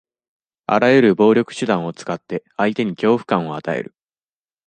[0.65, 3.93] あらゆる暴力手段を使って、相手に恐怖感を与える。